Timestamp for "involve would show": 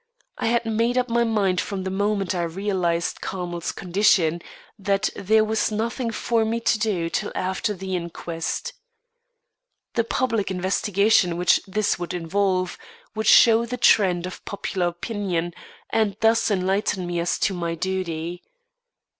12.15-13.63